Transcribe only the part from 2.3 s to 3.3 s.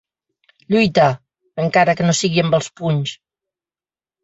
amb els punys.